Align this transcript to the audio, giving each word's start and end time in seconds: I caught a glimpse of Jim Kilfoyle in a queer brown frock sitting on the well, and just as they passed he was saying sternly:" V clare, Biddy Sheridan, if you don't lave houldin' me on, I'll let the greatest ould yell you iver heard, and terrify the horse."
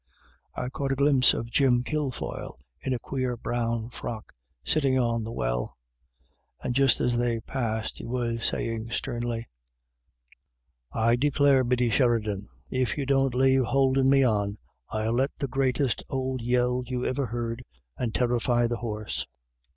I 0.55 0.69
caught 0.69 0.91
a 0.91 0.95
glimpse 0.95 1.31
of 1.35 1.51
Jim 1.51 1.83
Kilfoyle 1.83 2.57
in 2.81 2.91
a 2.91 2.97
queer 2.97 3.37
brown 3.37 3.91
frock 3.91 4.33
sitting 4.63 4.97
on 4.97 5.23
the 5.23 5.31
well, 5.31 5.77
and 6.63 6.73
just 6.73 6.99
as 6.99 7.17
they 7.19 7.39
passed 7.41 7.99
he 7.99 8.05
was 8.07 8.43
saying 8.43 8.89
sternly:" 8.89 9.47
V 11.15 11.29
clare, 11.29 11.63
Biddy 11.63 11.91
Sheridan, 11.91 12.49
if 12.71 12.97
you 12.97 13.05
don't 13.05 13.35
lave 13.35 13.65
houldin' 13.65 14.09
me 14.09 14.23
on, 14.23 14.57
I'll 14.89 15.13
let 15.13 15.37
the 15.37 15.47
greatest 15.47 16.01
ould 16.11 16.41
yell 16.41 16.81
you 16.87 17.07
iver 17.07 17.27
heard, 17.27 17.63
and 17.95 18.11
terrify 18.11 18.65
the 18.65 18.77
horse." 18.77 19.27